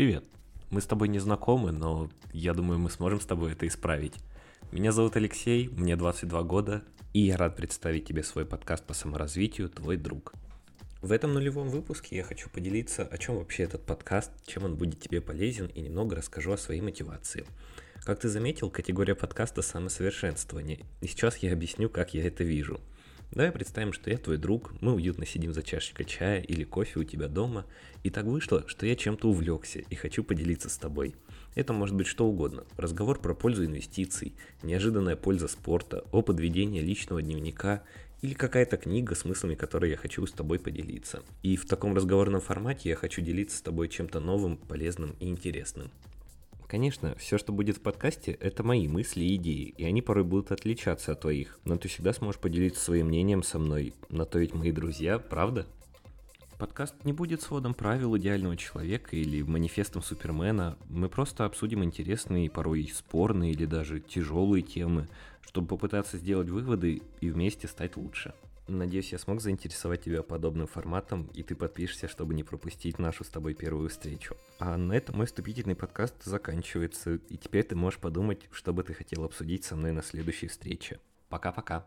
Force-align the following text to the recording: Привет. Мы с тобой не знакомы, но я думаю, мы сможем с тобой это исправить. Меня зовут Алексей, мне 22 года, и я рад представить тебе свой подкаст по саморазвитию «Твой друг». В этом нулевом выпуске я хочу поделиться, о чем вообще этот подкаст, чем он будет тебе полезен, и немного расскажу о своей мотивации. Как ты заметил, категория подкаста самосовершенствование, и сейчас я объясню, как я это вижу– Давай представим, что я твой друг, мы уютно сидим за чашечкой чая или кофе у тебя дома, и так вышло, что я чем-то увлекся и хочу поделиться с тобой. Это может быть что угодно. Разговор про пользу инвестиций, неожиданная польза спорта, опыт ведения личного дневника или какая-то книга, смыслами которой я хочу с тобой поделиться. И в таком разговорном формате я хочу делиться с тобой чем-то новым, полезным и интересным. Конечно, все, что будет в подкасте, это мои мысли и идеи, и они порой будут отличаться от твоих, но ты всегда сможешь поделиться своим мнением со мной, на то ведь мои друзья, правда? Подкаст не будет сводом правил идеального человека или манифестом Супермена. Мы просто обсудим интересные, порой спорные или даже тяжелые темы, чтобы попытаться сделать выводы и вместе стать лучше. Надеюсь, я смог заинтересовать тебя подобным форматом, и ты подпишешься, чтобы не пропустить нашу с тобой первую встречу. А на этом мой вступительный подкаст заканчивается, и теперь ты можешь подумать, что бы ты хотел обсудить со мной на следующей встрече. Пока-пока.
Привет. 0.00 0.24
Мы 0.70 0.80
с 0.80 0.86
тобой 0.86 1.08
не 1.08 1.18
знакомы, 1.18 1.72
но 1.72 2.08
я 2.32 2.54
думаю, 2.54 2.78
мы 2.78 2.88
сможем 2.88 3.20
с 3.20 3.26
тобой 3.26 3.52
это 3.52 3.66
исправить. 3.66 4.14
Меня 4.72 4.92
зовут 4.92 5.14
Алексей, 5.16 5.68
мне 5.68 5.94
22 5.94 6.42
года, 6.44 6.82
и 7.12 7.20
я 7.20 7.36
рад 7.36 7.54
представить 7.54 8.06
тебе 8.06 8.22
свой 8.22 8.46
подкаст 8.46 8.86
по 8.86 8.94
саморазвитию 8.94 9.68
«Твой 9.68 9.98
друг». 9.98 10.32
В 11.02 11.12
этом 11.12 11.34
нулевом 11.34 11.68
выпуске 11.68 12.16
я 12.16 12.24
хочу 12.24 12.48
поделиться, 12.48 13.02
о 13.02 13.18
чем 13.18 13.36
вообще 13.36 13.64
этот 13.64 13.84
подкаст, 13.84 14.30
чем 14.46 14.64
он 14.64 14.76
будет 14.76 15.02
тебе 15.02 15.20
полезен, 15.20 15.66
и 15.66 15.82
немного 15.82 16.16
расскажу 16.16 16.52
о 16.52 16.56
своей 16.56 16.80
мотивации. 16.80 17.44
Как 18.02 18.20
ты 18.20 18.30
заметил, 18.30 18.70
категория 18.70 19.14
подкаста 19.14 19.60
самосовершенствование, 19.60 20.80
и 21.02 21.08
сейчас 21.08 21.36
я 21.36 21.52
объясню, 21.52 21.90
как 21.90 22.14
я 22.14 22.26
это 22.26 22.42
вижу– 22.42 22.80
Давай 23.32 23.52
представим, 23.52 23.92
что 23.92 24.10
я 24.10 24.18
твой 24.18 24.38
друг, 24.38 24.74
мы 24.80 24.92
уютно 24.92 25.24
сидим 25.24 25.54
за 25.54 25.62
чашечкой 25.62 26.04
чая 26.04 26.40
или 26.40 26.64
кофе 26.64 26.98
у 26.98 27.04
тебя 27.04 27.28
дома, 27.28 27.64
и 28.02 28.10
так 28.10 28.24
вышло, 28.24 28.64
что 28.66 28.86
я 28.86 28.96
чем-то 28.96 29.28
увлекся 29.28 29.78
и 29.78 29.94
хочу 29.94 30.24
поделиться 30.24 30.68
с 30.68 30.76
тобой. 30.76 31.14
Это 31.54 31.72
может 31.72 31.94
быть 31.94 32.08
что 32.08 32.26
угодно. 32.26 32.64
Разговор 32.76 33.20
про 33.20 33.32
пользу 33.34 33.64
инвестиций, 33.64 34.34
неожиданная 34.64 35.14
польза 35.14 35.46
спорта, 35.46 36.04
опыт 36.10 36.40
ведения 36.40 36.80
личного 36.80 37.22
дневника 37.22 37.84
или 38.20 38.34
какая-то 38.34 38.76
книга, 38.76 39.14
смыслами 39.14 39.54
которой 39.54 39.90
я 39.90 39.96
хочу 39.96 40.26
с 40.26 40.32
тобой 40.32 40.58
поделиться. 40.58 41.22
И 41.44 41.56
в 41.56 41.66
таком 41.66 41.94
разговорном 41.94 42.40
формате 42.40 42.88
я 42.88 42.96
хочу 42.96 43.22
делиться 43.22 43.58
с 43.58 43.62
тобой 43.62 43.88
чем-то 43.88 44.18
новым, 44.18 44.56
полезным 44.56 45.14
и 45.20 45.28
интересным. 45.28 45.92
Конечно, 46.70 47.16
все, 47.16 47.36
что 47.36 47.52
будет 47.52 47.78
в 47.78 47.80
подкасте, 47.80 48.30
это 48.30 48.62
мои 48.62 48.86
мысли 48.86 49.24
и 49.24 49.34
идеи, 49.34 49.74
и 49.76 49.84
они 49.84 50.02
порой 50.02 50.22
будут 50.22 50.52
отличаться 50.52 51.10
от 51.10 51.22
твоих, 51.22 51.58
но 51.64 51.76
ты 51.76 51.88
всегда 51.88 52.12
сможешь 52.12 52.40
поделиться 52.40 52.80
своим 52.80 53.08
мнением 53.08 53.42
со 53.42 53.58
мной, 53.58 53.92
на 54.08 54.24
то 54.24 54.38
ведь 54.38 54.54
мои 54.54 54.70
друзья, 54.70 55.18
правда? 55.18 55.66
Подкаст 56.60 56.94
не 57.02 57.12
будет 57.12 57.42
сводом 57.42 57.74
правил 57.74 58.16
идеального 58.16 58.56
человека 58.56 59.16
или 59.16 59.42
манифестом 59.42 60.00
Супермена. 60.00 60.78
Мы 60.88 61.08
просто 61.08 61.44
обсудим 61.44 61.82
интересные, 61.82 62.48
порой 62.48 62.88
спорные 62.94 63.50
или 63.50 63.66
даже 63.66 63.98
тяжелые 63.98 64.62
темы, 64.62 65.08
чтобы 65.40 65.66
попытаться 65.66 66.18
сделать 66.18 66.50
выводы 66.50 67.02
и 67.20 67.30
вместе 67.30 67.66
стать 67.66 67.96
лучше. 67.96 68.32
Надеюсь, 68.70 69.10
я 69.10 69.18
смог 69.18 69.40
заинтересовать 69.40 70.02
тебя 70.02 70.22
подобным 70.22 70.68
форматом, 70.68 71.28
и 71.34 71.42
ты 71.42 71.56
подпишешься, 71.56 72.06
чтобы 72.06 72.34
не 72.34 72.44
пропустить 72.44 73.00
нашу 73.00 73.24
с 73.24 73.28
тобой 73.28 73.54
первую 73.54 73.88
встречу. 73.88 74.36
А 74.60 74.76
на 74.76 74.92
этом 74.92 75.16
мой 75.16 75.26
вступительный 75.26 75.74
подкаст 75.74 76.22
заканчивается, 76.22 77.14
и 77.14 77.36
теперь 77.36 77.64
ты 77.64 77.74
можешь 77.74 77.98
подумать, 77.98 78.48
что 78.52 78.72
бы 78.72 78.84
ты 78.84 78.94
хотел 78.94 79.24
обсудить 79.24 79.64
со 79.64 79.74
мной 79.74 79.90
на 79.90 80.02
следующей 80.02 80.46
встрече. 80.46 81.00
Пока-пока. 81.28 81.84